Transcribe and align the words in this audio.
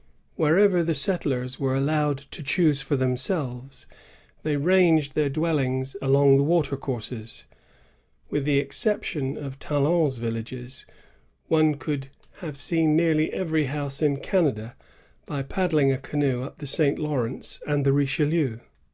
^ 0.00 0.02
Wherever 0.34 0.82
the 0.82 0.94
settlers 0.94 1.60
were 1.60 1.74
allowed 1.74 2.16
to 2.16 2.42
choose 2.42 2.80
for 2.80 2.96
themselves, 2.96 3.86
they 4.44 4.56
ranged 4.56 5.14
their 5.14 5.28
dwellings 5.28 5.94
along 6.00 6.38
the 6.38 6.42
watercourses. 6.42 7.44
With 8.30 8.46
the 8.46 8.58
excep 8.58 9.02
tion 9.02 9.36
of 9.36 9.58
Talon's 9.58 10.16
villages, 10.16 10.86
one 11.48 11.74
could 11.74 12.08
have 12.36 12.56
seen 12.56 12.96
nearly 12.96 13.30
every 13.34 13.66
house 13.66 14.00
in 14.00 14.16
Canada, 14.16 14.74
by 15.26 15.42
paddling 15.42 15.92
a 15.92 15.98
canoe 15.98 16.44
up 16.44 16.60
the 16.60 16.66
St. 16.66 16.98
Lawrence 16.98 17.60
and 17.66 17.84
the 17.84 17.92
Richelieu. 17.92 18.60